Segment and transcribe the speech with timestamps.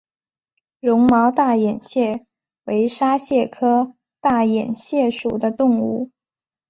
[0.79, 2.25] 绒毛大眼蟹
[2.63, 6.09] 为沙蟹科大眼蟹属的动物。